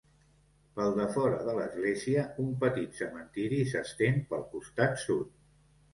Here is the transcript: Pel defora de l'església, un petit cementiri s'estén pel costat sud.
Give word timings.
Pel 0.79 0.93
defora 0.99 1.41
de 1.49 1.53
l'església, 1.57 2.23
un 2.45 2.49
petit 2.63 2.97
cementiri 3.03 3.61
s'estén 3.75 4.19
pel 4.33 4.45
costat 4.57 4.99
sud. 5.07 5.35